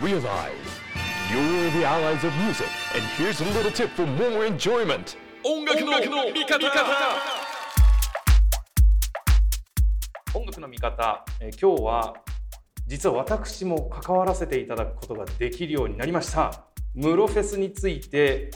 [0.00, 0.22] Realize
[1.28, 5.16] you're the allies of music, and here's a little tip for more enjoyment.
[5.44, 6.56] 音楽の味方
[10.34, 12.14] 音楽の見方、えー今日は
[12.86, 18.50] 実は私も関わらせていただくことができるようになりましたムロフェスについて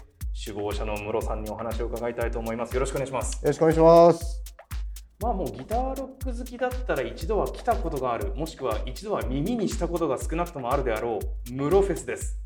[0.45, 2.73] 首謀者のムロさんにお話を伺いたいと思います。
[2.73, 3.35] よろしくお願いします。
[3.43, 4.42] よろしくお願いします。
[5.23, 8.35] まあもうギターロック好きだったら一度は来たことがある。
[8.35, 11.53] もしくは一度は耳にしたことが少なくともあるであろう。
[11.53, 12.41] ムロフェスです。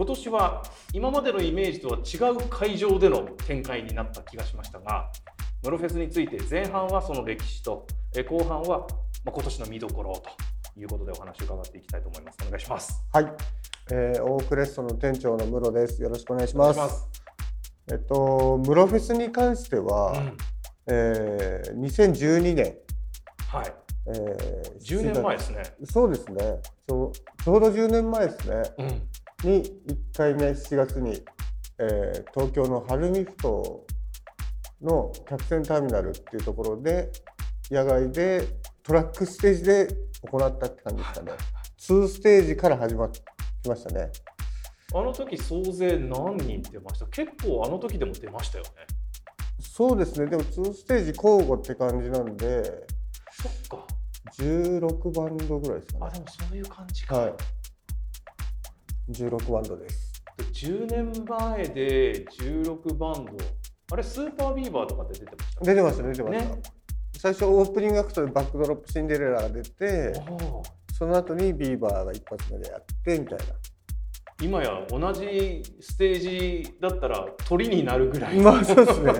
[0.00, 0.62] 今年は
[0.94, 5.10] 今までのイメージとは違う会場での展開になった気がしましたが
[5.62, 7.86] ムロフェスについて前半はその歴史と
[8.16, 8.86] え後半はま
[9.26, 12.38] あ今年の見どころということでお話を伺っていきたいと思います。
[12.46, 13.04] お願いします。
[13.12, 13.32] はい、
[13.92, 16.00] えー、オークレストの店長のムロです。
[16.00, 16.78] よろしくお願いします。
[16.78, 17.08] お願いします。
[17.92, 20.36] えっとムロフェスに関しては、うん
[20.86, 22.76] えー、2012年、
[23.48, 23.74] はい
[24.06, 26.60] えー、10年前ですねそうですね。
[26.88, 27.12] ちょう
[27.44, 28.62] ちょうど10年前ですね。
[28.78, 29.02] うん
[29.42, 31.22] に1回目7月に、
[31.78, 33.86] えー、東京の晴海ふ頭
[34.82, 37.10] の客船ターミナルっていうところで
[37.70, 38.46] 野外で
[38.82, 39.88] トラックステージで
[40.30, 41.32] 行ったって感じですかね。
[41.78, 43.20] 2ステージから始まって
[43.62, 44.10] きましたね。
[44.92, 47.06] あの時総勢何人出ました？
[47.06, 48.70] 結構あの時でも出ましたよね
[49.80, 50.26] そうですね。
[50.26, 52.62] でも2ステージ交互って感じなんで
[53.30, 53.86] そっか
[54.38, 56.20] 16バンドぐらいですかねあで。
[56.20, 57.34] もそういう感じか、はい。
[59.10, 60.22] 16バンドです。
[60.52, 63.32] 10年前で16バンド
[63.92, 65.64] あれスーパービーバーとかで出てました？
[65.64, 66.44] 出てました出てました。
[66.56, 66.62] ね
[67.16, 70.12] 最初オープニングアクトでバックドロップシンデレラが出て。
[70.92, 73.44] その後にビーバーが一発目でやってみたいな。
[74.40, 79.12] 今や同じステージだったらトリになるぐらいまあそうですね。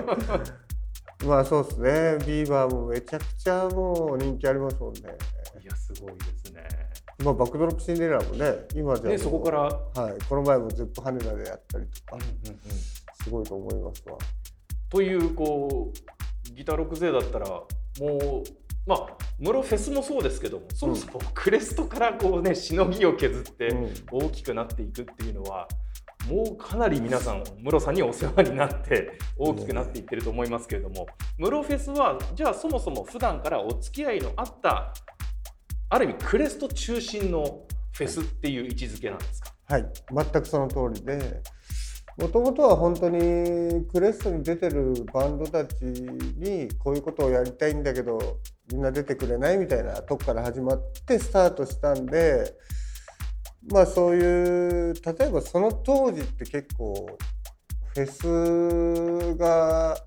[1.25, 2.17] まあそうですね。
[2.25, 5.01] ビーバーもめちゃくちゃもう人気ありますもんね。
[5.61, 6.67] いやすごいですね
[7.23, 9.69] まあバックドロップシンデレラもね、今じゃそこから、は
[10.09, 12.59] い、この前もゼップ羽田でやったりとかうん、うんうん
[13.23, 14.17] すごいと思いますわ。
[14.89, 17.65] というこうギターロック勢だったらも
[17.99, 18.43] う
[18.87, 19.07] まあ
[19.39, 23.93] ムロフェスもそうですけどもそもそもクレストからこうねしのぎを削ってうん。
[24.11, 25.67] 大きくなっていくっていうのは
[26.27, 34.93] もうかなり皆さんムロさんにお世話になって大きくなっていってると思いますけれどもムロフェスはじゃあそもそも普段からお付き合いのあった
[35.89, 39.53] ある意味クレスト中心のフェスっていう位置づけなんですか？
[39.65, 41.41] はい、全くその通りで、
[42.17, 48.39] もともとは本当にクレストに出てるバンドたちにこういうことをやりたいんだけど
[48.71, 52.53] みんな出てくれないみたいなとこから始まってスタートしたんで
[53.71, 57.17] まあそういう例えばその当時って結構
[57.93, 59.97] フェスが、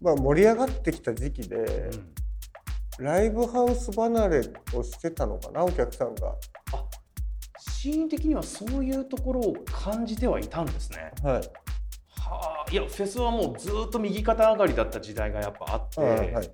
[0.00, 1.90] まあ、盛り上がってきた時期で、
[2.98, 4.40] ライブハウス離れ
[4.74, 6.34] をしてたのかなお客さんが。
[7.80, 11.12] シーン的にはそういうところを感じてはいたんですね。
[11.22, 16.50] はいはあ、いやフェスはもうずっと右肩上がりだった時代がやっぱあって、はいはい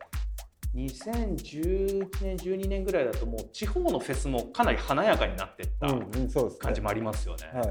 [0.74, 5.86] 2011年12年ぐらいだともう地方のフェスもかなり華やかになってった
[6.58, 7.48] 感じもありますよね。
[7.54, 7.68] はい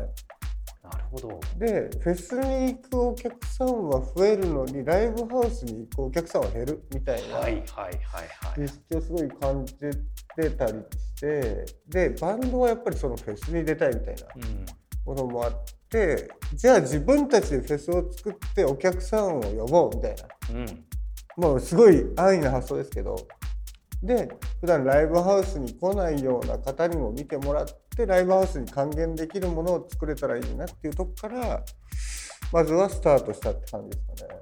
[0.84, 1.40] なるほど。
[1.58, 7.94] でフェスに行くお客さんは増えるのにライブハウスに行くお客さんは減るみたいなはいはいはいは
[8.58, 8.60] い。
[8.60, 14.66] 認識をすごい感じてたりしてでバンドはやっぱりそのフェスに出たいみたいなうん
[15.06, 15.54] ものもあっ
[15.90, 20.86] てじゃあ自分たちでフェスを作ってお客さんを呼ぼうみたいなうん
[21.36, 23.16] もうすごい安易な発想ですけど
[24.04, 27.66] で普段ライブハウスに来ないような方にも見てもらっ
[27.96, 31.64] てライブハウスに還元できるものを作れたらいいなっていうとこから
[32.52, 34.40] まずはスタートしたって感じですかね。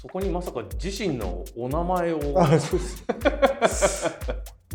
[0.00, 2.18] そこにまさか自身のお名前を。
[2.18, 4.10] うん、あそうです。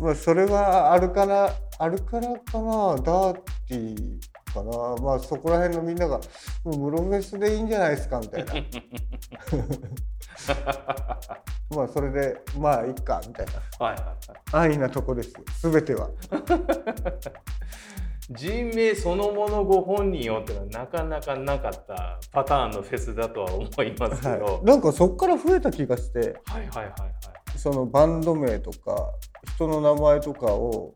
[0.00, 3.34] まあそれはあるからあるからかなダー
[3.66, 4.18] ティー
[4.52, 4.96] かな。
[5.02, 6.20] まあそこら辺のみんなが
[6.64, 8.52] 「もうムロフェスでいいんじゃないですか」みたいな。
[11.76, 13.52] まあそれでまあいいかみたいな。
[13.86, 14.18] はいはいはい。
[14.52, 15.32] 安易なとこです
[15.62, 16.08] 全ては。
[18.30, 26.94] 人名そのものご本人をっていうのはなかなかなかったパターンのフェスだとは思いますけど、はい、なんかそこから増えた気がしてはい、はいはいはい。
[27.58, 29.14] そのバンド名とか
[29.54, 30.92] 人の名前とかを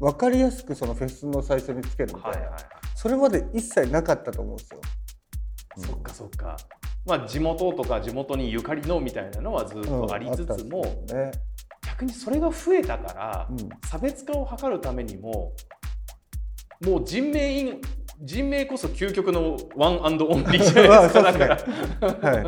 [0.00, 4.80] 分かりやすくそのフェスの最初につけるみたいな、はいはいはいそれまで一切なかったと思うんですよ。
[5.76, 6.56] そっかそっか
[7.04, 11.30] まあ地元とか地元にゆかりのみたいなのはずっとありつつも、うんね
[11.86, 15.52] 逆にそれが増えたから、うん差別化を図るためにも
[16.80, 17.80] もう人メイン
[18.22, 21.22] 人メインこそ究極の one and only じゃないですか。
[21.30, 22.40] だからは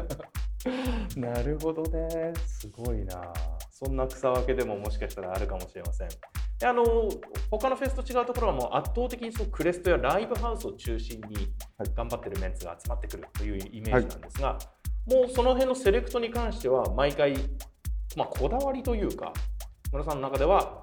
[1.15, 2.33] いなるほどね。
[2.47, 3.31] すごいな。
[3.71, 6.09] そんな草分けでももしかしたらあるかもしれません。
[6.59, 6.85] であの
[7.51, 11.49] 他のフェスと違うところはもう圧倒的にそうクレストやライブハウスを中心に
[11.79, 11.91] はい。
[11.95, 14.59] 頑張ってるメンツが集まってくるというイメージなんですが、
[15.07, 17.35] もうその辺のセレクトに関しては毎回、
[18.17, 19.33] まあ、こだわりというか
[19.93, 20.83] 村さんの中では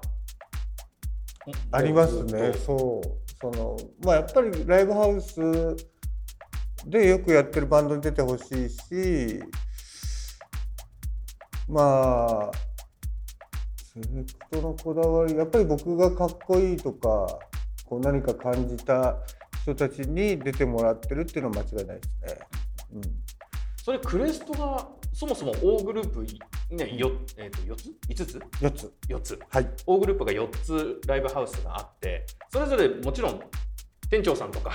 [1.72, 2.52] ありますね。
[2.54, 3.24] そう。
[3.40, 5.36] そのまあやっぱりライブハウス
[6.86, 9.42] でよくやってるバンドに出てほしいし
[11.68, 12.50] まあ
[13.94, 17.38] セレクトのこだわりやっぱり僕がかっこいいとか
[17.84, 19.16] こう何か感じた
[19.62, 22.46] 人たちに出てもらってるっていうのは間違いないですね。
[22.94, 23.02] うん。
[23.76, 26.26] それクレストがそもそも O グループ、
[26.74, 29.38] ねよえー、と4つ ?5 つ？4つ ?4 つ。
[29.48, 29.70] はい。
[29.86, 33.40] O グループが4つライブハウスがあってそれぞれもちろん
[34.10, 34.72] 店長さんとか、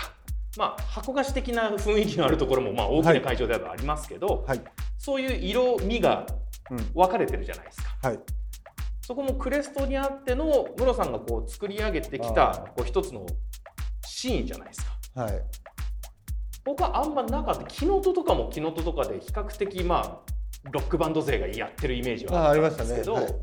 [0.57, 4.61] まあ、箱菓子的な雰囲気のあるところも、まあ、大きな会場ではありますけど、はい。
[4.97, 6.25] そういう色味が
[6.71, 6.77] うん。
[6.93, 7.97] 分かれてるじゃないですか。
[8.01, 8.38] はい
[9.09, 13.25] そこもクレストにあってのムロさんがこう作り上げてきあたーこう一つの
[14.05, 14.85] シーンじゃないです
[15.15, 15.23] か。
[15.23, 15.41] はい。
[16.63, 17.63] 僕はあんまなかった。
[17.63, 23.39] キノトとかもキノトとかで比較的まあロックバンド勢がやってるイメージはあったんですけどましたね。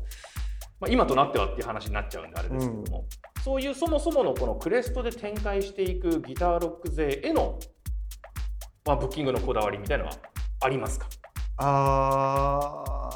[0.79, 3.05] まあ、今となってはっていう話になっちゃうんであれですけども、
[3.43, 7.59] そういうそもそものこのクレストで展開していくギターロック勢への、
[8.85, 10.15] まあ、ブッキングのこだわりみたいなのは
[10.61, 11.09] ありますか？
[11.57, 13.06] あー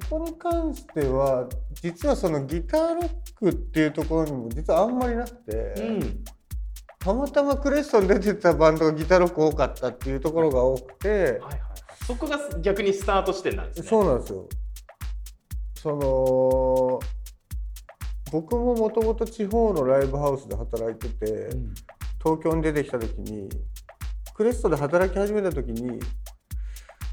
[0.00, 1.48] そこに関しては
[1.80, 6.24] 実はそのギターロックっていうところにも実はあんまりなくて、うん
[6.98, 11.60] たまたまクレストに出てたバンドがギターロック多かったっていうところが多くて、はいはいはい、
[12.06, 13.88] そこが逆にスタート視点なんですね。
[13.88, 14.48] そうなんですよ。
[15.74, 17.00] その
[18.30, 21.74] 僕ももともと地方のライブハウスで働いてて、うん
[22.22, 23.48] 東京に出てきた時に
[24.32, 25.98] クレストで働き始めた時に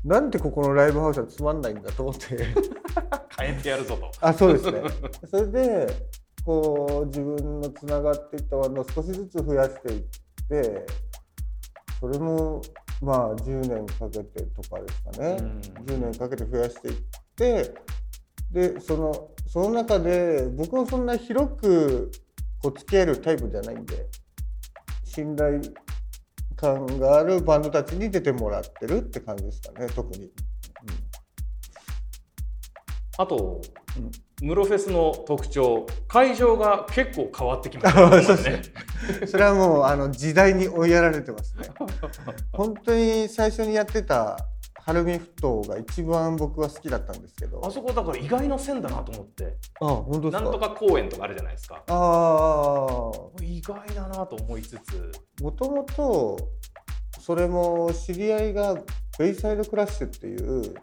[0.04, 2.38] なんでここのライブハウスはつまんないんだと思って。
[3.38, 4.12] 変えてやるぞと。
[4.22, 4.82] あそうですね。
[5.30, 5.88] それで
[6.46, 10.04] こう自分のつながっていったバンドを少しずつ増やしていっ
[10.50, 10.86] て
[12.00, 12.62] それも
[13.02, 15.60] まあ10年かけてとかですかね、うん。
[15.86, 16.96] 10年かけて増やしていっ
[17.36, 17.74] て
[18.52, 22.12] でそのその中で僕もそんな広く
[22.62, 24.08] こう付き合えるタイプじゃないんで
[25.04, 25.62] 信頼
[26.60, 30.30] 感があるバンドたちに出てもらってるって感じですかね特に。
[33.18, 33.62] あと、
[33.98, 34.12] うん。
[34.42, 38.62] ムロフェスの特徴会場が結構変わってきました ね。
[39.28, 41.68] それはもうあの時代に追いやられてますね。
[42.54, 44.38] 本当に最初にやってた
[44.94, 47.62] 晴海ふ頭が一番僕は好きだったんですけど。
[47.64, 49.58] あそこだから意外な線だなと思って。
[49.82, 50.42] あ本当ですか？
[50.42, 51.84] なんとか公園とかあるじゃないですか。
[51.88, 55.12] ああ意外だなと思いつつ。
[55.42, 56.38] もともと
[57.20, 58.78] それも知り合いが
[59.20, 60.74] ベイサイドクラッシュっていう、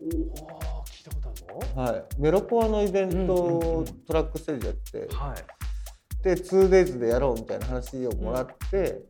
[0.00, 0.42] お
[0.80, 1.92] お聞いたことあるぞ。
[1.92, 6.24] はい、メロコアのイベントトラックステージやって、はい。
[6.24, 9.02] で 2days でやろうみたいな話をもらって、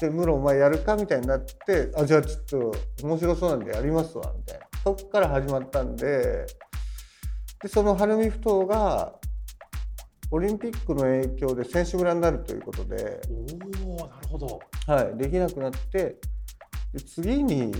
[0.00, 2.74] で「ムロお前やるか?」みたいになって「あじゃあちょっと
[3.06, 4.66] 面白そうなんでやりますわ」みたいな。
[4.84, 6.46] そっから始まったんで
[7.62, 9.14] でその晴海ふ頭が
[10.30, 13.20] オリンピックの影響で選手村になるということで、
[13.86, 14.60] おおなるほど。
[14.86, 16.16] はい、できなくなって
[16.92, 17.72] で次に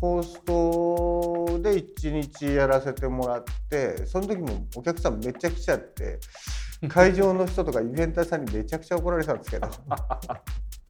[0.00, 6.18] コーストで1日やらせてもらってその時もお客さんめっちゃ来ちゃって
[6.88, 9.68] 会場の人とかイベンターさんにめちゃくちゃ怒られたんですけど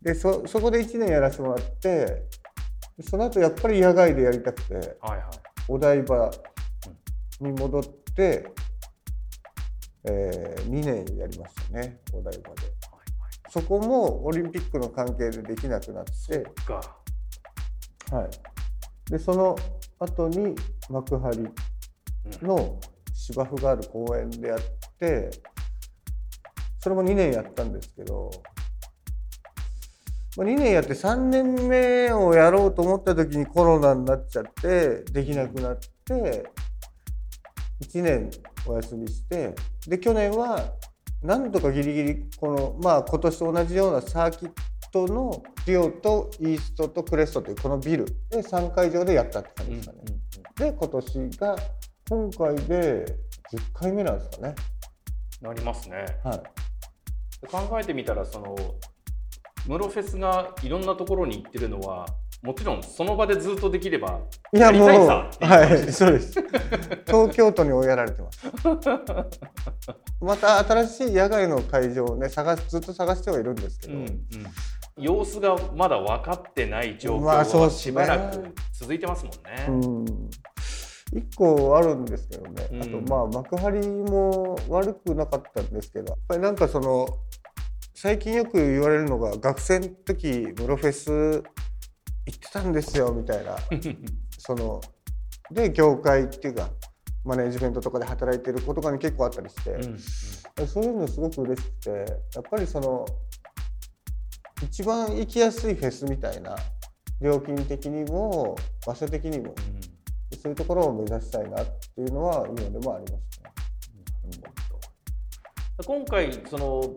[0.02, 2.22] でそそこで1年やらせてもらって
[3.00, 5.20] その後やっぱり野外でやりたくてはいはい。
[5.68, 6.30] お台場
[7.40, 7.82] に戻っ
[8.14, 8.50] て、
[10.04, 12.62] え2年やりましたねお台場で。
[13.50, 16.80] そこもオリンピックの関係でできなくなって、か。
[18.10, 19.56] はい、でその
[19.98, 20.54] 後に
[20.88, 21.52] 幕張
[22.42, 22.80] の
[23.12, 24.60] 芝生がある公園でやっ
[24.98, 25.30] て
[26.78, 28.30] それも2年やったんですけど、
[30.37, 36.44] まあ、2年やって3年目をやろうと思った時にコロナになっちゃってできなくなって
[37.82, 38.30] 1年
[38.66, 39.54] お休みして
[39.87, 40.73] で去年は
[41.23, 44.50] なんとかギリギリこのまあ今年と同じようなサーキッ
[44.92, 50.00] トのリオとイーストとクレストというこのビルで3会場でやったって感じですかね。
[50.56, 51.56] で今年が
[52.08, 53.04] 今回で
[53.52, 54.54] 10回目なんですかね。
[55.40, 56.42] なりますねはい。
[57.47, 58.56] 考えてみたらその
[59.68, 62.06] ムロフェスがいろんなところに行ってるのは
[62.42, 64.20] もちろんその場でずっとできれば
[64.54, 66.40] いやもうはいそうです。
[67.06, 68.46] 東京都に追いやられてます。
[70.22, 74.22] また新しい野外の会場をね探しずっと探してはいるんですけど、うんうん。
[74.96, 79.66] 様子がまだ分かってない状況はしばらく続いてますもんね。
[79.68, 80.04] うん。
[81.12, 82.82] 1個あるんですけどね、うん。
[82.82, 87.18] あとまあ幕張も悪くなかったんですけどやっぱりなんかその
[88.00, 91.42] 最近よく言われるのが学生の時ムロフェス行っ
[92.38, 93.56] てたんですよみたいな。
[94.38, 94.80] その
[95.50, 96.70] で業界っていうか
[97.24, 99.98] マネジメントとかで働いてる子とかに結構あったりして、うん
[100.68, 103.04] そういうのすごく嬉しくてやっぱりその
[104.62, 106.54] 一番行きやすいフェスみたいな
[107.20, 108.54] 料金的にも
[108.86, 109.56] 場所的にも
[110.40, 114.52] そういうところを目指したいなっていうのは今でもありますね。
[115.84, 116.94] 今回その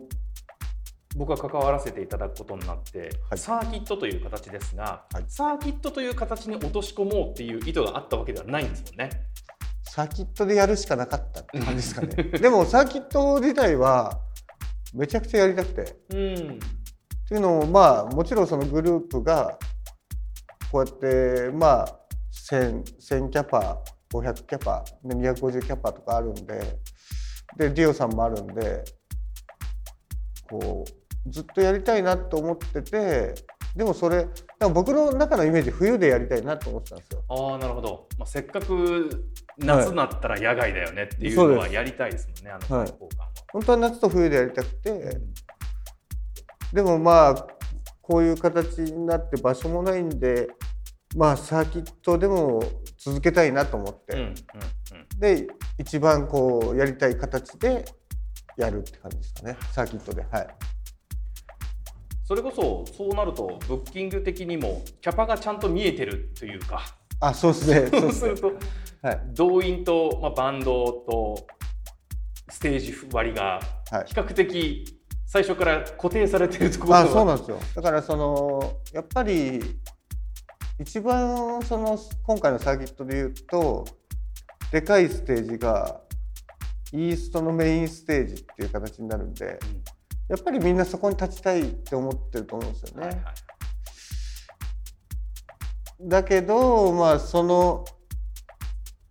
[1.16, 9.10] 僕が関わらせていただくことになって、はいサーキットという形ですが、はいサーキットという形に落とし込もうっていう意図があったわけではないんですもんね。
[9.82, 12.08] サーキットでやるしかなかったって感じですかね。
[12.38, 14.20] でもサーキット自体は
[14.94, 15.82] めちゃくちゃやりたくて。
[15.82, 16.58] っうん
[17.32, 19.58] ていうのもまあもちろんそのグループが
[20.70, 21.98] こうやってまあ
[22.50, 26.78] 1000, 1000キャパ500キャパで250キャパとかあるんで
[27.56, 28.84] でディオさんもあるんで
[30.50, 33.34] こうずっとやりたいなと思ってて
[33.76, 34.26] でもそれ
[34.72, 37.24] 僕の中のイメージ冬でやりたいなと思ってたんですよ。
[37.28, 42.88] ああなるほど、まあ、せっかく夏になったら野外だよねっていうのはやりたいですもんねあのはい。
[42.88, 43.32] 開放感は。
[43.52, 45.20] 本当は夏と冬でやりたくて。
[46.72, 47.46] でもまあ
[48.00, 50.48] こういう形になって場所もないんで
[51.16, 52.62] まあサーキットでも
[52.98, 54.34] 続けたいなと思って、うんうんうん。
[55.18, 55.46] で
[55.78, 57.84] 一番こうやりたい形で
[58.56, 60.26] やるって感じですかねサーキットで。
[60.30, 60.46] はい
[62.24, 66.82] それこそそうなるとブッキング的にもキャパがちゃんと見えてるというか。
[67.20, 68.52] あそうですね そうすると
[69.02, 69.20] はい。
[69.34, 71.46] 動員と、まあ、バンドと
[72.48, 73.60] ステージ割りが
[73.90, 74.04] はい。
[74.06, 74.84] 比較的
[75.26, 76.96] 最初から固定されてるところ。
[76.96, 77.58] あそうななんですよ。
[77.74, 79.60] だからそのやっぱり
[80.78, 83.84] 一番その今回のサーキットで言うと
[84.70, 86.00] でかいステージが
[86.92, 89.58] イーストのメインステージっていう形になるんで
[90.28, 93.06] やっぱりみんなそこに立ちたいって思ってると思うんですよね。
[93.06, 93.24] はいはい。
[96.02, 97.84] だけどまあその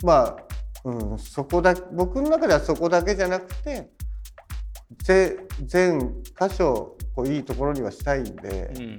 [0.03, 0.37] まあ、
[0.83, 3.89] うん、そこだ僕の中ではそこだけじゃなくて
[5.03, 8.97] ぜ全箇所こういいところにはしたいんで、うん。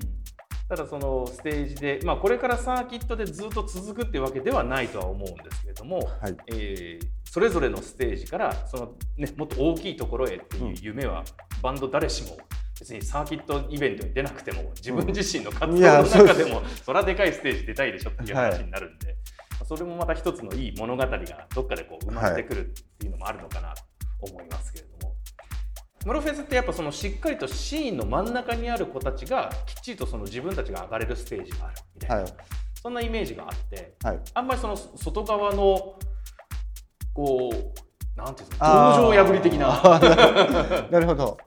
[0.69, 6.37] ただそのステージで、まあ、これからサーキットでずっと続くっていうわけではないとは思うんですけれども、はい。
[6.49, 11.25] えーそれぞれのステージからその、ね、もっと大きいところへっていう夢は、
[11.63, 12.37] バンド誰しも
[12.79, 19.17] 別にサーキットイベントに出なくても自分自身の活動の中でも、そらでかいステージ出たいでしょっていう話になるんで、
[19.53, 21.19] まあそれもまた一つのいい物語が
[21.55, 23.85] どっかでこう生まれてくるっていうのもあるのかなと
[24.33, 25.15] 思いますけれども。
[26.05, 32.35] ムロフェスってやっぱそのしっかりとシーンの真ん中にある子たちがきっちりとその自分たちが上がれるステージがあるみたいな、はい。
[32.83, 34.21] そんなイメージがあってはい。
[34.35, 35.97] あんまりその外側の
[37.15, 40.89] こうなんていうんですか道場破り的な。
[40.91, 41.39] なるほど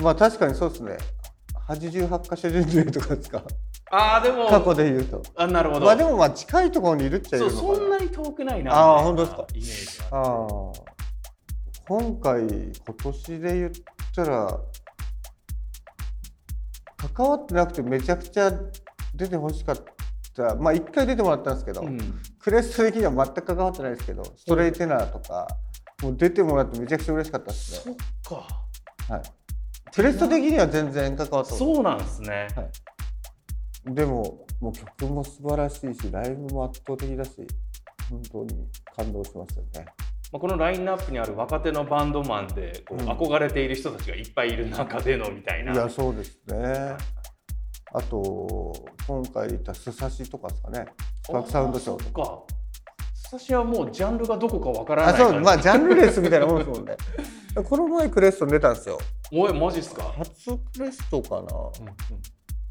[0.00, 0.96] まあ確かにそうですね。
[1.68, 3.42] 88箇所巡礼とかですか？
[3.92, 5.22] ああでも過去で言うと。
[5.36, 7.74] あなるほど、まあでもまあ近いところにいるっちゃいるのかな。
[7.74, 9.54] そんなに遠くないなあーみたいな本当ですか？
[9.54, 10.46] イメージがああ
[11.88, 13.70] 今回今年で言っ
[14.14, 14.60] たら
[17.16, 18.52] 関わってなくてめちゃくちゃ
[19.14, 20.54] 出てほしかった。
[20.56, 21.98] まあ一回出てもらったんですけど、うん。
[22.38, 25.46] クレスト的には全く関わってないですけどストレイテナーとか
[26.02, 28.36] もう出てもらってめちゃくちゃ嬉しかったですそねっか。
[29.12, 29.22] はい
[29.94, 37.30] クレスト的には全然関わったことそうなんですね、はい、でももう曲も素晴らしいしライブも圧倒的だし
[38.10, 38.66] 本当に
[38.96, 39.86] 感動しますよね。
[40.32, 43.08] まあ、このラインナップにある若手のバンドマンでこううん。
[43.08, 46.96] 憧れている人たちがいっぱいいる中でのみたいな、いやそうですね。
[47.92, 48.72] あと
[49.06, 50.86] 今回言ったスサシとかですかね。
[51.24, 52.42] スパークサウンドショーあそっか。
[53.38, 55.34] 私はもうジャンルがどこかわからあない感じ。
[55.34, 56.96] そうまあジャンルレスみたいなもんですもんね。
[57.64, 58.98] この前クレストン出たんですよ
[59.32, 61.42] おいマジっすか、初クレストかな。
[61.42, 61.94] うん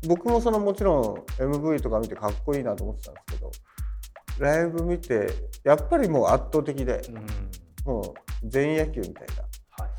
[0.07, 3.51] 僕もそのもちろん MV とか見てかっこいいなと思ってたんですけど
[4.39, 5.27] ライブ見て
[5.65, 7.17] やっぱりもう圧倒的でうん。
[7.17, 7.25] うん
[7.85, 8.13] もう
[8.47, 9.43] 全員野球みたいな。
[9.83, 9.91] はい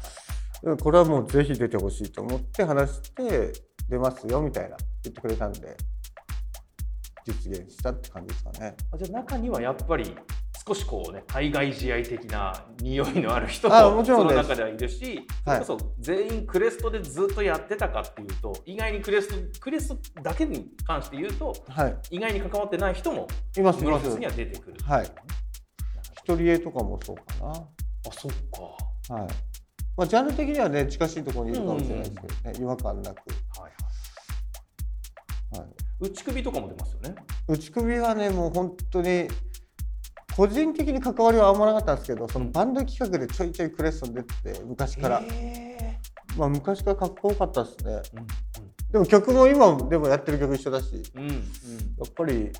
[0.62, 3.52] うんこれはもうぜひ出てほしいと思って話して
[3.88, 5.76] 出ますよみたいな言ってくれたんで
[7.26, 8.76] 実現したって感じですかね。
[8.92, 10.14] あじゃあ中にはやっぱり
[10.70, 21.96] 少しこうね対外試合的な匂いのある人あもその中ではいるし、それこそ全員クレストでずっとやってたかっていうと意外にクレストクレストだけに関して言うとはい。
[22.10, 24.18] 意外に関わってない人もいますいますムロフェス。
[24.20, 24.76] には出てくる。
[24.84, 25.06] はい。
[26.22, 27.52] 一人絵とかもそうかあ
[28.12, 28.32] そっ
[29.08, 29.12] か。
[29.12, 29.22] な。
[29.22, 29.28] はい。
[29.96, 33.16] まあジャンル的にはね近しいところにいるかもしれないですけどね、違和感なく。
[33.58, 35.68] はいはい。
[36.00, 37.16] 内首とかも出ますよね。
[37.48, 39.28] 内首はねもう本当に
[40.40, 45.98] 個人的に関わりはあんまなかったんですけどそのバンド企画でちょいちょいクレストン出てて昔から、え
[46.34, 47.92] まあ昔からかっこよかったですね。
[48.88, 51.28] ーでも曲も今でもやってる曲一緒だしうんうん。
[51.28, 51.42] うんや
[52.08, 52.50] っぱり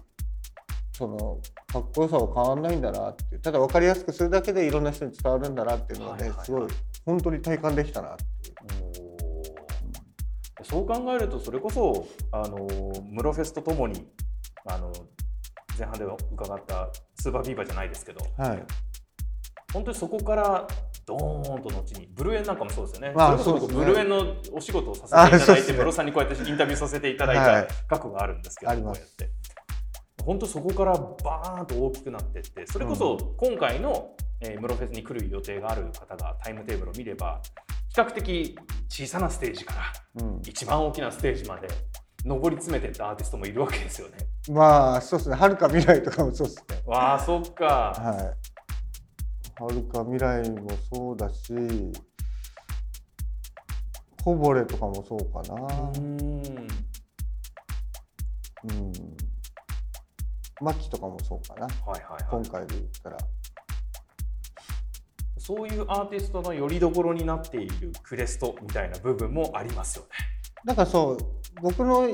[0.92, 1.38] その
[1.72, 3.40] かっこよさは変わんないんだなっていう。
[3.40, 6.44] ただ分かりやすくするだけでいろんな人に伝わるんだなっていうのはね、はいはいはい。
[6.44, 6.68] すごい
[7.06, 8.56] 本当に体感できたなっていう。
[10.64, 12.68] そう考えるとそれこそあの
[13.10, 14.06] ムロフェスとともに
[14.66, 14.92] あの
[15.80, 18.62] 前半で伺ったスーパービーバーじゃないですけどはい。
[19.72, 20.66] 本当にそこから
[21.06, 23.14] ドーンと後にブルーエンなんかもそうですよね。
[23.16, 29.00] あそれこそブルーエンのお仕事をさせていただいて、ねムロさんにこうやってインタビューさせていただいはいた過去があるんですけど、あります。
[29.00, 29.34] こうやって。
[30.25, 34.10] 本当そこからバーンと大きくなっていって、それこそ今回の、
[34.42, 37.40] えームロフェスに来る予定がある方がタイムテーブルを見れば、
[37.88, 38.58] 比較的
[38.88, 41.68] 小さなステージからうん、一番大きなステージまで
[42.24, 44.18] 上り詰めてたアーティストもいるわけですよね。
[44.50, 47.64] まあそうですねはるか未来とかもそうですねわあ、そっか。
[47.96, 51.52] はいはるか未来もそうだし
[54.24, 56.68] こぼれとかもそうかなうーん。
[58.64, 58.92] うん
[60.62, 62.42] マキとかもそうかなはいはいはい今。
[62.52, 63.16] 回で言ったら
[65.38, 70.08] そういうアーティストの拠り所になっているクレストみたいな部分もありますよね。
[70.64, 71.18] なんかそう
[71.62, 72.08] 僕の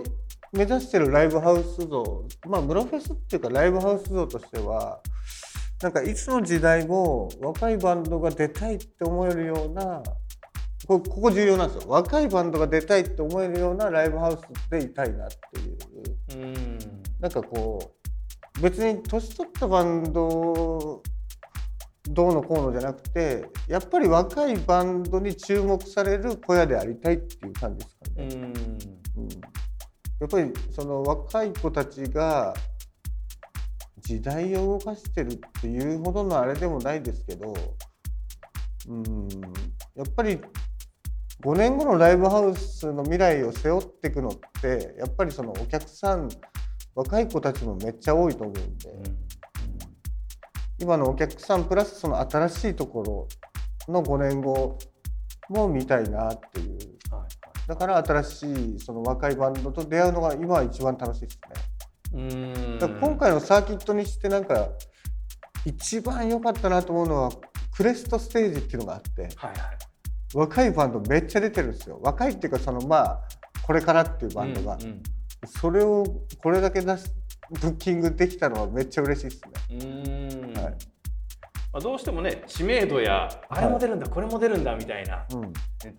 [0.53, 5.01] 目指してるライブハウス像まあムロフェスっていうかライブハウス像としては
[5.83, 10.03] なんかいつの時代も若いバンドが出たいって思えるような
[10.87, 16.79] こここ重要なんですよ若いバンドが出たいって思えるようなライブハウスでいたいなっていううん。
[17.21, 17.93] なんかこ
[18.59, 21.03] う別に年取ったバンド
[22.09, 28.29] どうのこうのじゃなくてやっぱり若いバンドに注目される小屋でありたいっていう感じですかね。
[28.35, 29.06] うん。
[29.17, 29.29] うん。
[30.19, 32.55] やっぱりその若い子たちが
[34.01, 37.55] 時代を動かしてるっていうほどのあれでもないですけど、
[38.89, 39.29] うん、
[39.95, 40.39] やっぱり
[41.43, 44.33] 5年後のライブハウスの未来を背負っていくのっ
[44.63, 46.31] てやっぱりそのお客さん
[46.95, 48.67] 若い子たちもめっちゃ多いと思うんで、
[50.79, 53.29] 今のお客さんプラスその新しいとこ
[53.87, 54.79] ろの5年後
[55.51, 56.79] も見たいなっていう。
[57.15, 61.41] はいだから新しいその若いバンドと出会うのが今は一番楽しいです
[62.13, 62.81] ね。
[62.81, 62.99] うん。
[63.01, 64.69] 今回のサーキットにしてなんか
[65.65, 67.31] 一番良かったなと思うのは
[67.77, 69.61] クレストステージっていうのがあってはいはい。
[70.35, 71.99] 若いバンドめっちゃ出てるんですよ。
[72.03, 73.21] 若いっていうかそのまあ
[73.63, 75.03] これからっていうバンドが、うん
[75.45, 76.05] それを
[76.43, 77.15] これだけ出す
[77.51, 80.33] ブッキングできたのはめっちゃ嬉しいですね。
[80.33, 80.51] うん。
[80.51, 80.73] うんはい
[81.77, 85.49] まあ、どうしてもね知名度やあれも出るんだ、これも出るんだみたいな、うん、ね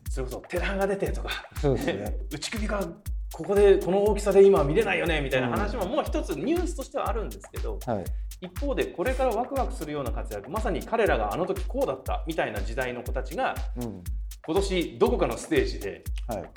[0.10, 1.30] それこそテラが出てとか、
[1.62, 2.18] そうですね。
[2.32, 2.88] 打ち首が
[3.34, 8.06] ここでこの大きさで今は見れないよねみたいな話ももう一つニュースとしてはあるんですけど、はい。
[8.40, 14.04] 一方でこれからワクワクするような活躍まさに彼らがあの時こうだったみたいな時代の子たちがうん。
[14.46, 16.50] 今年どこかのステージではい。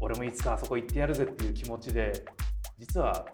[0.00, 2.24] 俺もいつかあそこ行ってやるぜっていう気持ちで
[2.78, 3.26] 実は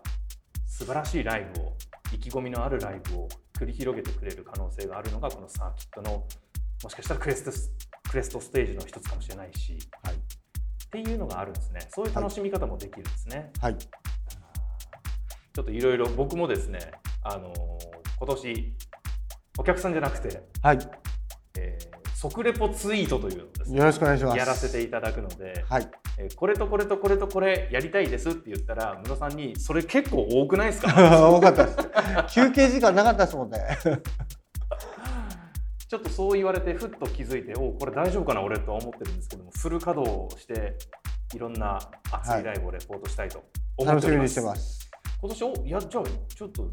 [0.66, 1.77] 素晴らしいライブを
[2.12, 6.25] 意気込みのあるライブを繰り広げてくれる可能性があるのがこのサーキットの
[6.87, 7.72] もしかしたらクレストス
[8.09, 13.77] クレストステージの一つかもしれないし、はいっていうのがあるんですねそういう楽しみ方もできるんですね、はい。
[13.77, 16.79] ちょっといろいろ僕もですね
[17.25, 17.57] あのー
[18.18, 18.75] 今年
[19.59, 20.79] お客さんじゃなくて、はい。
[21.59, 24.38] えー即レポツイートというのをですねよろしくお願いします。
[24.38, 25.88] やらせていただくので、はい。
[26.18, 30.88] えーこれとこれとこれとこれやりたいですって言ったらムロさんにそれ結構多くないですか？
[31.29, 32.35] 多かったです。
[32.35, 33.59] 休憩時間なかったですもんね。
[35.88, 40.77] ちょっとそう言われてふっと気づいておこれ大丈夫かな俺とは思ってるんですけどもフル稼働して
[41.35, 41.79] いろんな
[42.11, 43.44] 熱いライブをレポートしたいと
[43.77, 44.90] 思っております,、楽しみにしてます。
[45.20, 46.70] 今年おいやじゃあちょっと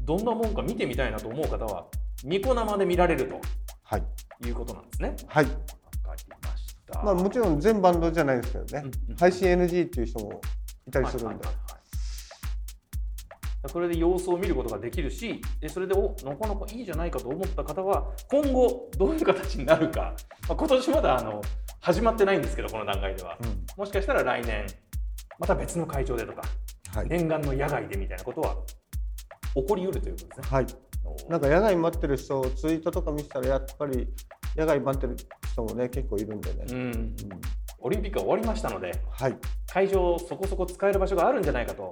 [0.00, 1.86] どんなもんか見てみたいなと思う方は
[2.24, 3.30] ニコ生で見られる
[3.82, 4.02] はい。
[4.40, 5.16] ということなんですね。
[5.26, 5.44] はい。
[5.44, 5.56] わか
[6.16, 7.02] りました。
[7.02, 10.40] まあもちろん全バンドじゃないですけどね、うんうん配信 NG っていう人も
[10.86, 11.73] いたりするんで、はいはいはい
[13.64, 20.14] はいそれで様子を見ることができるしでそれでおなかなかいいじゃないかと思った方は今後どういう形になるか、
[20.48, 21.42] まあ、今年まだあの
[21.80, 23.66] 始まってないんですけどこの段階では、うん。
[23.76, 24.66] もしかしたら来年
[25.38, 26.42] また別の会場でとか
[26.94, 28.56] はい、念願の野外でみたいなことは
[29.56, 30.46] 起こりうるということですね。
[30.48, 30.66] はい、
[31.28, 34.06] なんか野外待ってる人ツイートとか見てたらやっぱり
[34.54, 35.16] 野外待ってる
[35.50, 36.76] 人もね結構いるんでね、うん。
[36.76, 37.16] うん。
[37.80, 39.36] オリンピックが終わりましたのではい。
[39.66, 41.90] 会場そこそこ使える場所があるんじゃないかと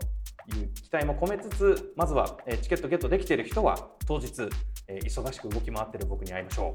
[0.49, 3.77] いう期待も込めつつまずはえーチケットゲットできている人は
[4.07, 4.49] 当日、
[4.89, 6.75] えー忙しく動き回っている僕に会いましょ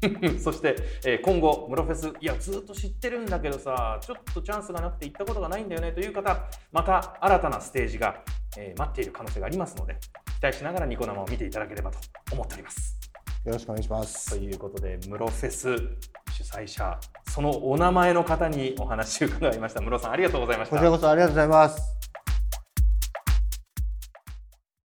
[0.38, 8.22] そして、えー今後ムロフェスいやずっと知ってるんだけどさちょっとチャンスがなくて行ったことがないんだよねという方また新たなステージが
[8.56, 9.96] えー待っている可能性がありますので
[10.40, 11.98] 期待しながらニコ生を見ていただければと
[12.32, 12.96] 思っております。
[13.44, 14.36] よろしくお願いしまとす。
[14.36, 15.74] いうことでムロフェス
[16.32, 16.98] 主催者
[17.30, 19.80] そのお名前の方にお話を伺いました。
[19.80, 20.90] ムロさんありがとうございましたこちら。
[20.90, 21.98] こそありがとうございます。